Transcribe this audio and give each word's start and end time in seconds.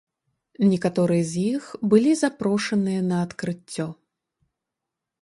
Некаторыя 0.69 1.27
з 1.33 1.43
іх 1.57 1.69
былі 1.93 2.11
запрошаныя 2.23 3.01
на 3.13 3.23
адкрыццё. 3.29 3.87